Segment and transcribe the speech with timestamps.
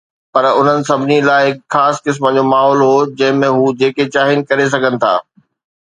[0.33, 4.39] پر انهن سڀني لاءِ هڪ خاص قسم جو ماحول هو جنهن ۾ هو جيڪي چاهين
[4.49, 5.13] ڪري سگهن ٿا.